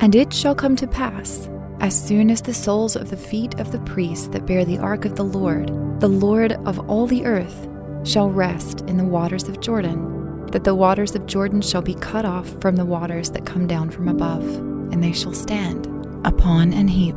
And 0.00 0.14
it 0.14 0.32
shall 0.32 0.54
come 0.54 0.76
to 0.76 0.86
pass, 0.86 1.48
as 1.80 1.98
soon 1.98 2.30
as 2.30 2.40
the 2.40 2.54
soles 2.54 2.96
of 2.96 3.10
the 3.10 3.16
feet 3.16 3.60
of 3.60 3.70
the 3.70 3.80
priests 3.80 4.28
that 4.28 4.46
bear 4.46 4.64
the 4.64 4.78
ark 4.78 5.04
of 5.04 5.16
the 5.16 5.24
Lord, 5.24 5.68
the 6.00 6.08
Lord 6.08 6.52
of 6.64 6.78
all 6.88 7.06
the 7.06 7.26
earth, 7.26 7.68
shall 8.04 8.30
rest 8.30 8.80
in 8.82 8.96
the 8.96 9.04
waters 9.04 9.46
of 9.46 9.60
Jordan, 9.60 10.46
that 10.52 10.64
the 10.64 10.74
waters 10.74 11.14
of 11.14 11.26
Jordan 11.26 11.60
shall 11.60 11.82
be 11.82 11.94
cut 11.94 12.24
off 12.24 12.48
from 12.62 12.76
the 12.76 12.84
waters 12.86 13.30
that 13.32 13.44
come 13.44 13.66
down 13.66 13.90
from 13.90 14.08
above, 14.08 14.42
and 14.90 15.04
they 15.04 15.12
shall 15.12 15.34
stand 15.34 15.86
upon 16.24 16.72
an 16.72 16.88
heap. 16.88 17.16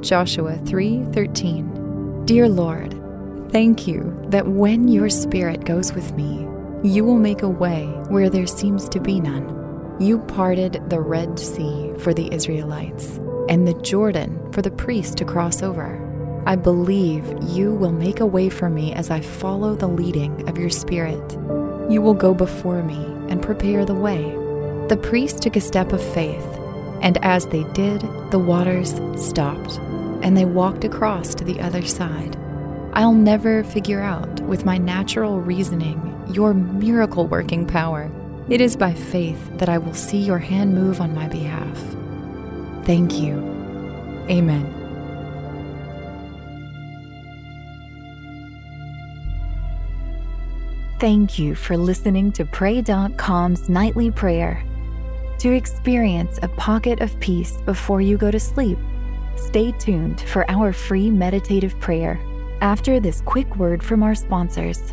Joshua 0.00 0.56
3:13. 0.64 2.24
Dear 2.24 2.48
Lord, 2.48 2.94
thank 3.50 3.86
you 3.86 4.16
that 4.28 4.48
when 4.48 4.88
your 4.88 5.10
spirit 5.10 5.66
goes 5.66 5.92
with 5.92 6.14
me, 6.14 6.46
you 6.82 7.04
will 7.04 7.18
make 7.18 7.42
a 7.42 7.48
way 7.48 7.84
where 8.08 8.30
there 8.30 8.46
seems 8.46 8.88
to 8.88 9.00
be 9.00 9.20
none. 9.20 9.59
You 10.00 10.18
parted 10.18 10.88
the 10.88 10.98
Red 10.98 11.38
Sea 11.38 11.92
for 11.98 12.14
the 12.14 12.32
Israelites 12.32 13.18
and 13.50 13.68
the 13.68 13.78
Jordan 13.82 14.50
for 14.50 14.62
the 14.62 14.70
priests 14.70 15.14
to 15.16 15.26
cross 15.26 15.62
over. 15.62 16.42
I 16.46 16.56
believe 16.56 17.22
you 17.42 17.74
will 17.74 17.92
make 17.92 18.20
a 18.20 18.24
way 18.26 18.48
for 18.48 18.70
me 18.70 18.94
as 18.94 19.10
I 19.10 19.20
follow 19.20 19.74
the 19.74 19.88
leading 19.88 20.48
of 20.48 20.56
your 20.56 20.70
Spirit. 20.70 21.32
You 21.90 22.00
will 22.00 22.14
go 22.14 22.32
before 22.32 22.82
me 22.82 22.96
and 23.28 23.42
prepare 23.42 23.84
the 23.84 23.92
way. 23.92 24.22
The 24.88 24.96
priests 24.96 25.38
took 25.38 25.56
a 25.56 25.60
step 25.60 25.92
of 25.92 26.02
faith, 26.14 26.46
and 27.02 27.22
as 27.22 27.44
they 27.48 27.64
did, 27.74 28.00
the 28.30 28.38
waters 28.38 28.94
stopped, 29.22 29.76
and 30.22 30.34
they 30.34 30.46
walked 30.46 30.84
across 30.84 31.34
to 31.34 31.44
the 31.44 31.60
other 31.60 31.82
side. 31.84 32.38
I'll 32.94 33.12
never 33.12 33.64
figure 33.64 34.00
out, 34.00 34.40
with 34.40 34.64
my 34.64 34.78
natural 34.78 35.42
reasoning, 35.42 36.24
your 36.32 36.54
miracle 36.54 37.26
working 37.26 37.66
power. 37.66 38.10
It 38.48 38.60
is 38.60 38.76
by 38.76 38.94
faith 38.94 39.58
that 39.58 39.68
I 39.68 39.78
will 39.78 39.94
see 39.94 40.18
your 40.18 40.38
hand 40.38 40.74
move 40.74 41.00
on 41.00 41.14
my 41.14 41.28
behalf. 41.28 41.78
Thank 42.84 43.20
you. 43.20 43.38
Amen. 44.28 44.76
Thank 50.98 51.38
you 51.38 51.54
for 51.54 51.76
listening 51.76 52.30
to 52.32 52.44
Pray.com's 52.44 53.68
nightly 53.68 54.10
prayer. 54.10 54.62
To 55.38 55.50
experience 55.50 56.38
a 56.42 56.48
pocket 56.48 57.00
of 57.00 57.18
peace 57.20 57.56
before 57.64 58.02
you 58.02 58.18
go 58.18 58.30
to 58.30 58.38
sleep, 58.38 58.78
stay 59.34 59.72
tuned 59.72 60.20
for 60.20 60.44
our 60.50 60.74
free 60.74 61.10
meditative 61.10 61.78
prayer 61.80 62.20
after 62.60 63.00
this 63.00 63.22
quick 63.22 63.56
word 63.56 63.82
from 63.82 64.02
our 64.02 64.14
sponsors. 64.14 64.92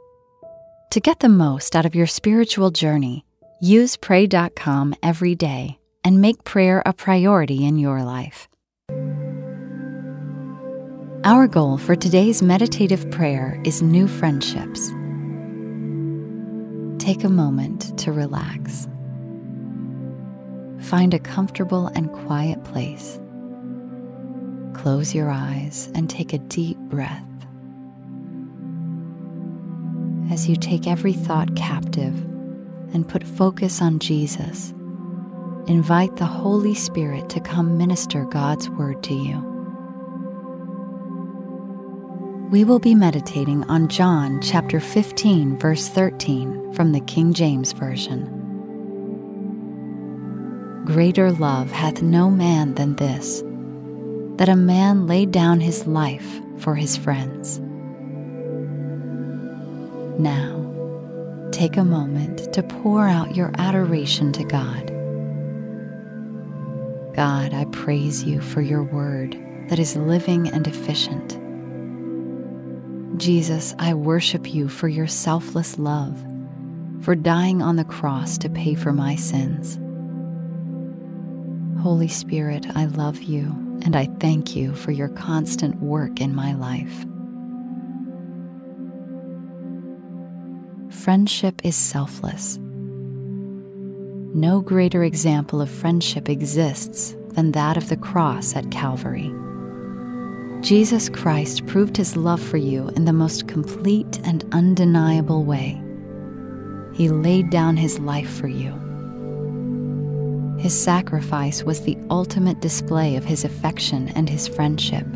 To 0.91 0.99
get 0.99 1.21
the 1.21 1.29
most 1.29 1.77
out 1.77 1.85
of 1.85 1.95
your 1.95 2.05
spiritual 2.05 2.69
journey, 2.69 3.23
use 3.61 3.95
Pray.com 3.95 4.93
every 5.01 5.35
day 5.35 5.79
and 6.03 6.19
make 6.19 6.43
prayer 6.43 6.83
a 6.85 6.91
priority 6.91 7.65
in 7.65 7.77
your 7.77 8.03
life. 8.03 8.49
Our 11.23 11.47
goal 11.47 11.77
for 11.77 11.95
today's 11.95 12.41
meditative 12.41 13.09
prayer 13.09 13.57
is 13.63 13.81
new 13.81 14.05
friendships. 14.05 14.89
Take 17.01 17.23
a 17.23 17.29
moment 17.29 17.97
to 17.99 18.11
relax. 18.11 18.85
Find 20.81 21.13
a 21.13 21.19
comfortable 21.19 21.87
and 21.87 22.11
quiet 22.11 22.65
place. 22.65 23.17
Close 24.73 25.15
your 25.15 25.29
eyes 25.29 25.89
and 25.95 26.09
take 26.09 26.33
a 26.33 26.37
deep 26.37 26.77
breath. 26.77 27.30
As 30.31 30.47
you 30.47 30.55
take 30.55 30.87
every 30.87 31.11
thought 31.11 31.57
captive 31.57 32.15
and 32.93 33.05
put 33.05 33.21
focus 33.21 33.81
on 33.81 33.99
Jesus, 33.99 34.71
invite 35.67 36.15
the 36.15 36.25
Holy 36.25 36.73
Spirit 36.73 37.27
to 37.31 37.41
come 37.41 37.77
minister 37.77 38.23
God's 38.23 38.69
Word 38.69 39.03
to 39.03 39.13
you. 39.13 39.39
We 42.49 42.63
will 42.63 42.79
be 42.79 42.95
meditating 42.95 43.65
on 43.65 43.89
John 43.89 44.39
chapter 44.41 44.79
15, 44.79 45.57
verse 45.57 45.89
13 45.89 46.71
from 46.71 46.93
the 46.93 47.01
King 47.01 47.33
James 47.33 47.73
Version. 47.73 48.23
Greater 50.85 51.33
love 51.33 51.71
hath 51.71 52.01
no 52.01 52.31
man 52.31 52.75
than 52.75 52.95
this, 52.95 53.43
that 54.37 54.47
a 54.47 54.55
man 54.55 55.07
lay 55.07 55.25
down 55.25 55.59
his 55.59 55.85
life 55.85 56.39
for 56.57 56.75
his 56.75 56.95
friends. 56.95 57.59
Now, 60.21 61.49
take 61.51 61.77
a 61.77 61.83
moment 61.83 62.53
to 62.53 62.61
pour 62.61 63.07
out 63.07 63.35
your 63.35 63.51
adoration 63.57 64.31
to 64.33 64.43
God. 64.43 64.85
God, 67.15 67.55
I 67.55 67.65
praise 67.71 68.23
you 68.23 68.39
for 68.39 68.61
your 68.61 68.83
word 68.83 69.35
that 69.69 69.79
is 69.79 69.95
living 69.95 70.47
and 70.47 70.67
efficient. 70.67 71.39
Jesus, 73.19 73.73
I 73.79 73.95
worship 73.95 74.53
you 74.53 74.69
for 74.69 74.87
your 74.87 75.07
selfless 75.07 75.79
love, 75.79 76.23
for 77.01 77.15
dying 77.15 77.63
on 77.63 77.77
the 77.77 77.83
cross 77.83 78.37
to 78.37 78.49
pay 78.49 78.75
for 78.75 78.93
my 78.93 79.15
sins. 79.15 79.79
Holy 81.81 82.07
Spirit, 82.07 82.67
I 82.75 82.85
love 82.85 83.23
you 83.23 83.45
and 83.83 83.95
I 83.95 84.05
thank 84.19 84.55
you 84.55 84.75
for 84.75 84.91
your 84.91 85.09
constant 85.09 85.81
work 85.81 86.21
in 86.21 86.35
my 86.35 86.53
life. 86.53 87.05
Friendship 91.01 91.61
is 91.63 91.75
selfless. 91.75 92.59
No 94.35 94.61
greater 94.61 95.03
example 95.03 95.59
of 95.59 95.67
friendship 95.67 96.29
exists 96.29 97.15
than 97.29 97.53
that 97.53 97.75
of 97.75 97.89
the 97.89 97.97
cross 97.97 98.55
at 98.55 98.69
Calvary. 98.69 99.33
Jesus 100.61 101.09
Christ 101.09 101.65
proved 101.65 101.97
his 101.97 102.15
love 102.15 102.39
for 102.39 102.57
you 102.57 102.89
in 102.89 103.05
the 103.05 103.13
most 103.13 103.47
complete 103.47 104.19
and 104.23 104.45
undeniable 104.51 105.43
way. 105.43 105.81
He 106.93 107.09
laid 107.09 107.49
down 107.49 107.77
his 107.77 107.97
life 107.97 108.29
for 108.29 108.47
you. 108.47 108.71
His 110.59 110.79
sacrifice 110.79 111.63
was 111.63 111.81
the 111.81 111.97
ultimate 112.11 112.59
display 112.59 113.15
of 113.15 113.25
his 113.25 113.43
affection 113.43 114.09
and 114.09 114.29
his 114.29 114.47
friendship. 114.47 115.07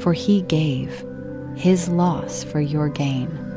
For 0.00 0.12
he 0.12 0.42
gave 0.42 1.06
his 1.56 1.88
loss 1.88 2.44
for 2.44 2.60
your 2.60 2.90
gain, 2.90 3.47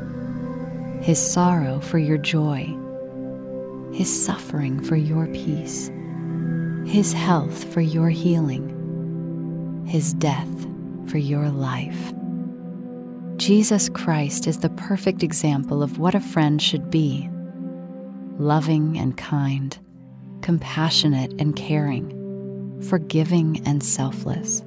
his 1.02 1.20
sorrow 1.20 1.80
for 1.80 1.98
your 1.98 2.18
joy, 2.18 2.66
his 3.92 4.26
suffering 4.26 4.80
for 4.80 4.96
your 4.96 5.26
peace, 5.28 5.92
his 6.86 7.12
health 7.12 7.64
for 7.74 7.82
your 7.82 8.10
healing, 8.10 9.84
his 9.88 10.14
death 10.14 10.68
for 11.08 11.18
your 11.18 11.50
life. 11.50 12.14
Jesus 13.38 13.90
Christ 13.90 14.46
is 14.46 14.60
the 14.60 14.70
perfect 14.70 15.24
example 15.24 15.82
of 15.82 15.98
what 15.98 16.14
a 16.14 16.20
friend 16.20 16.62
should 16.62 16.92
be 16.92 17.28
loving 18.38 18.98
and 18.98 19.18
kind, 19.18 19.78
compassionate 20.42 21.34
and 21.40 21.56
caring, 21.56 22.80
forgiving 22.90 23.62
and 23.66 23.84
selfless. 23.84 24.64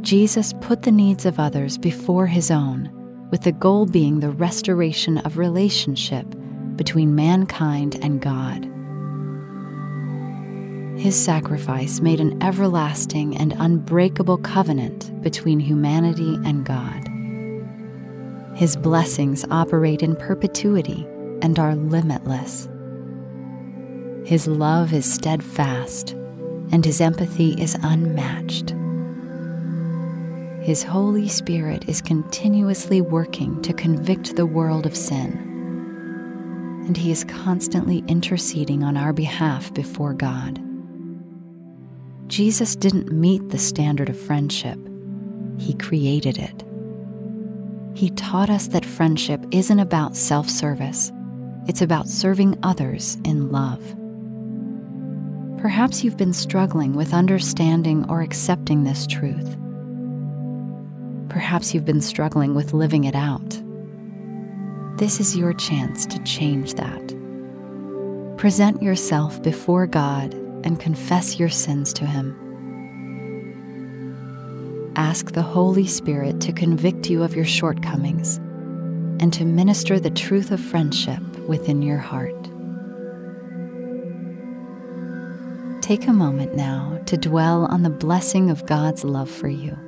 Jesus 0.00 0.52
put 0.60 0.82
the 0.82 0.92
needs 0.92 1.26
of 1.26 1.38
others 1.38 1.78
before 1.78 2.26
his 2.26 2.50
own, 2.50 2.90
with 3.30 3.42
the 3.42 3.52
goal 3.52 3.86
being 3.86 4.20
the 4.20 4.30
restoration 4.30 5.18
of 5.18 5.38
relationship 5.38 6.26
between 6.76 7.14
mankind 7.14 7.98
and 8.02 8.20
God. 8.20 8.66
His 11.00 11.18
sacrifice 11.22 12.00
made 12.00 12.20
an 12.20 12.42
everlasting 12.42 13.36
and 13.36 13.54
unbreakable 13.58 14.38
covenant 14.38 15.22
between 15.22 15.60
humanity 15.60 16.38
and 16.44 16.64
God. 16.64 17.08
His 18.58 18.76
blessings 18.76 19.44
operate 19.50 20.02
in 20.02 20.16
perpetuity 20.16 21.06
and 21.40 21.58
are 21.58 21.74
limitless. 21.74 22.68
His 24.26 24.46
love 24.46 24.92
is 24.92 25.10
steadfast, 25.10 26.12
and 26.70 26.84
his 26.84 27.00
empathy 27.00 27.52
is 27.60 27.76
unmatched. 27.82 28.74
His 30.70 30.84
Holy 30.84 31.26
Spirit 31.26 31.88
is 31.88 32.00
continuously 32.00 33.00
working 33.00 33.60
to 33.62 33.72
convict 33.72 34.36
the 34.36 34.46
world 34.46 34.86
of 34.86 34.96
sin, 34.96 35.32
and 36.86 36.96
he 36.96 37.10
is 37.10 37.24
constantly 37.24 38.04
interceding 38.06 38.84
on 38.84 38.96
our 38.96 39.12
behalf 39.12 39.74
before 39.74 40.14
God. 40.14 40.62
Jesus 42.28 42.76
didn't 42.76 43.10
meet 43.10 43.48
the 43.48 43.58
standard 43.58 44.08
of 44.08 44.16
friendship, 44.16 44.78
He 45.58 45.74
created 45.74 46.38
it. 46.38 46.64
He 47.92 48.10
taught 48.10 48.48
us 48.48 48.68
that 48.68 48.86
friendship 48.86 49.44
isn't 49.50 49.80
about 49.80 50.14
self 50.14 50.48
service, 50.48 51.10
it's 51.66 51.82
about 51.82 52.08
serving 52.08 52.56
others 52.62 53.18
in 53.24 53.50
love. 53.50 53.82
Perhaps 55.60 56.04
you've 56.04 56.16
been 56.16 56.32
struggling 56.32 56.92
with 56.92 57.12
understanding 57.12 58.08
or 58.08 58.22
accepting 58.22 58.84
this 58.84 59.04
truth. 59.08 59.56
Perhaps 61.30 61.72
you've 61.72 61.84
been 61.84 62.00
struggling 62.00 62.56
with 62.56 62.72
living 62.72 63.04
it 63.04 63.14
out. 63.14 63.62
This 64.98 65.20
is 65.20 65.36
your 65.36 65.52
chance 65.52 66.04
to 66.06 66.18
change 66.24 66.74
that. 66.74 67.16
Present 68.36 68.82
yourself 68.82 69.40
before 69.40 69.86
God 69.86 70.34
and 70.64 70.80
confess 70.80 71.38
your 71.38 71.48
sins 71.48 71.92
to 71.94 72.04
Him. 72.04 72.36
Ask 74.96 75.30
the 75.32 75.42
Holy 75.42 75.86
Spirit 75.86 76.40
to 76.40 76.52
convict 76.52 77.08
you 77.08 77.22
of 77.22 77.36
your 77.36 77.44
shortcomings 77.44 78.38
and 79.20 79.32
to 79.32 79.44
minister 79.44 80.00
the 80.00 80.10
truth 80.10 80.50
of 80.50 80.60
friendship 80.60 81.22
within 81.48 81.80
your 81.80 81.98
heart. 81.98 82.34
Take 85.80 86.08
a 86.08 86.12
moment 86.12 86.56
now 86.56 87.00
to 87.06 87.16
dwell 87.16 87.66
on 87.66 87.84
the 87.84 87.90
blessing 87.90 88.50
of 88.50 88.66
God's 88.66 89.04
love 89.04 89.30
for 89.30 89.48
you. 89.48 89.78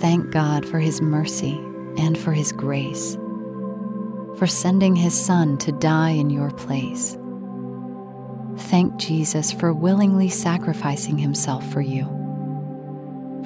Thank 0.00 0.30
God 0.30 0.66
for 0.66 0.78
His 0.78 1.00
mercy 1.00 1.54
and 1.96 2.18
for 2.18 2.32
His 2.32 2.52
grace, 2.52 3.16
for 4.38 4.46
sending 4.46 4.96
His 4.96 5.14
Son 5.14 5.58
to 5.58 5.72
die 5.72 6.10
in 6.10 6.30
your 6.30 6.50
place 6.50 7.16
thank 8.70 8.96
Jesus 8.98 9.50
for 9.50 9.72
willingly 9.72 10.28
sacrificing 10.28 11.18
himself 11.18 11.68
for 11.72 11.80
you, 11.80 12.04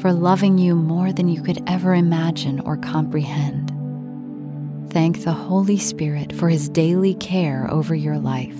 for 0.00 0.12
loving 0.12 0.58
you 0.58 0.74
more 0.74 1.12
than 1.12 1.28
you 1.28 1.42
could 1.42 1.62
ever 1.66 1.94
imagine 1.94 2.60
or 2.60 2.76
comprehend. 2.76 3.70
Thank 4.92 5.24
the 5.24 5.32
Holy 5.32 5.78
Spirit 5.78 6.32
for 6.32 6.48
his 6.48 6.68
daily 6.68 7.14
care 7.14 7.66
over 7.70 7.94
your 7.94 8.18
life, 8.18 8.58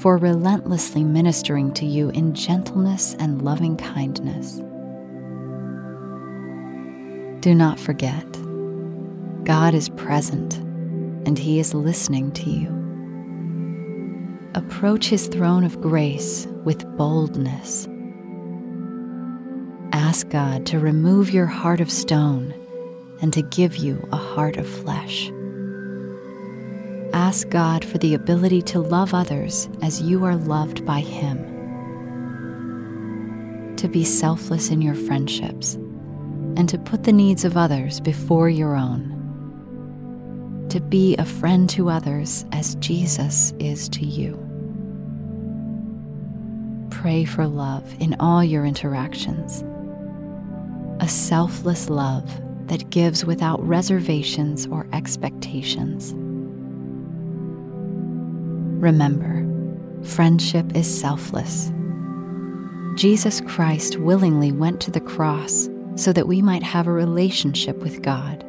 for 0.00 0.16
relentlessly 0.16 1.04
ministering 1.04 1.72
to 1.74 1.86
you 1.86 2.10
in 2.10 2.34
gentleness 2.34 3.14
and 3.14 3.42
loving 3.42 3.76
kindness. 3.76 4.60
Do 7.42 7.56
not 7.56 7.80
forget, 7.80 8.32
God 9.42 9.74
is 9.74 9.88
present 9.88 10.58
and 11.26 11.36
he 11.36 11.58
is 11.58 11.74
listening 11.74 12.30
to 12.34 12.48
you 12.48 12.68
approach 14.54 15.08
his 15.08 15.26
throne 15.26 15.64
of 15.64 15.80
grace 15.80 16.46
with 16.62 16.86
boldness. 16.96 17.88
Ask 19.92 20.28
God 20.28 20.66
to 20.66 20.78
remove 20.78 21.30
your 21.30 21.46
heart 21.46 21.80
of 21.80 21.90
stone 21.90 22.54
and 23.20 23.32
to 23.32 23.42
give 23.42 23.74
you 23.74 24.06
a 24.12 24.16
heart 24.16 24.56
of 24.56 24.68
flesh. 24.68 25.32
Ask 27.12 27.48
God 27.48 27.84
for 27.84 27.98
the 27.98 28.14
ability 28.14 28.62
to 28.62 28.78
love 28.78 29.14
others 29.14 29.68
as 29.82 30.00
you 30.00 30.24
are 30.24 30.36
loved 30.36 30.86
by 30.86 31.00
Him. 31.00 31.38
To 33.78 33.88
be 33.88 34.04
selfless 34.04 34.70
in 34.70 34.80
your 34.80 34.94
friendships 34.94 35.76
and 36.56 36.68
to 36.68 36.78
put 36.78 37.04
the 37.04 37.12
needs 37.12 37.44
of 37.44 37.56
others 37.56 38.00
before 38.00 38.48
your 38.48 38.76
own. 38.76 40.66
To 40.70 40.80
be 40.80 41.16
a 41.16 41.24
friend 41.24 41.68
to 41.70 41.90
others 41.90 42.44
as 42.52 42.76
Jesus 42.76 43.52
is 43.58 43.88
to 43.90 44.04
you 44.04 44.42
pray 47.02 47.24
for 47.24 47.48
love 47.48 47.96
in 47.98 48.14
all 48.20 48.44
your 48.44 48.64
interactions. 48.64 49.64
A 51.00 51.08
selfless 51.08 51.90
love 51.90 52.30
that 52.68 52.90
gives 52.90 53.24
without 53.24 53.60
reservations 53.66 54.68
or 54.68 54.86
expectations. 54.92 56.14
Remember, 58.80 59.44
friendship 60.04 60.76
is 60.76 60.86
selfless. 60.86 61.72
Jesus 62.94 63.40
Christ 63.40 63.98
willingly 63.98 64.52
went 64.52 64.80
to 64.82 64.92
the 64.92 65.00
cross 65.00 65.68
so 65.94 66.12
that 66.12 66.28
we 66.28 66.42
might 66.42 66.62
have 66.62 66.86
a 66.86 66.92
relationship 66.92 67.76
with 67.78 68.02
God. 68.02 68.44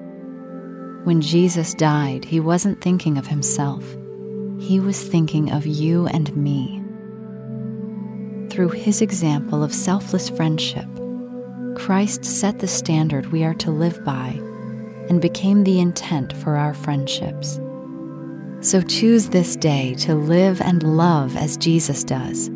When 1.04 1.22
Jesus 1.22 1.74
died, 1.74 2.26
he 2.26 2.40
wasn't 2.40 2.82
thinking 2.82 3.18
of 3.18 3.28
himself, 3.28 3.84
he 4.60 4.80
was 4.80 5.04
thinking 5.04 5.52
of 5.52 5.66
you 5.66 6.08
and 6.08 6.36
me 6.38 6.84
through 8.54 8.70
his 8.70 9.02
example 9.02 9.64
of 9.64 9.74
selfless 9.74 10.30
friendship, 10.30 10.86
Christ 11.76 12.24
set 12.24 12.60
the 12.60 12.68
standard 12.68 13.32
we 13.32 13.44
are 13.44 13.56
to 13.56 13.72
live 13.72 14.06
by 14.06 14.40
and 15.10 15.20
became 15.20 15.64
the 15.64 15.80
intent 15.80 16.34
for 16.34 16.56
our 16.56 16.76
friendships. 16.76 17.60
So 18.62 18.80
choose 18.82 19.30
this 19.30 19.56
day 19.56 19.96
to 19.96 20.14
live 20.14 20.62
and 20.62 20.84
love 20.84 21.36
as 21.36 21.58
Jesus 21.58 22.04
does, 22.04 22.52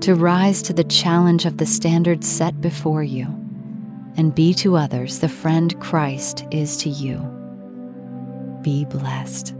to 0.00 0.14
rise 0.14 0.60
to 0.62 0.74
the 0.74 0.84
challenge 0.84 1.46
of 1.46 1.56
the 1.56 1.64
standard 1.64 2.22
set 2.22 2.60
before 2.60 3.02
you, 3.02 3.26
and 4.16 4.34
be 4.34 4.54
to 4.54 4.76
others 4.76 5.18
the 5.18 5.28
friend 5.28 5.78
Christ 5.80 6.46
is 6.50 6.76
to 6.78 6.88
you. 6.88 7.18
Be 8.62 8.84
blessed. 8.84 9.54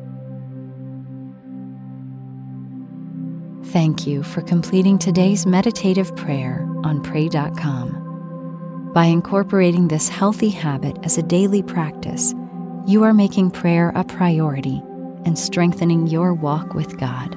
Thank 3.66 4.06
you 4.06 4.22
for 4.22 4.40
completing 4.42 4.98
today's 4.98 5.46
meditative 5.46 6.14
prayer 6.14 6.66
on 6.84 7.02
Pray.com. 7.02 8.92
By 8.94 9.06
incorporating 9.06 9.88
this 9.88 10.08
healthy 10.08 10.50
habit 10.50 10.96
as 11.02 11.18
a 11.18 11.22
daily 11.22 11.62
practice, 11.62 12.32
you 12.86 13.02
are 13.02 13.12
making 13.12 13.50
prayer 13.50 13.90
a 13.96 14.04
priority 14.04 14.80
and 15.24 15.36
strengthening 15.38 16.06
your 16.06 16.32
walk 16.34 16.74
with 16.74 16.96
God. 16.98 17.36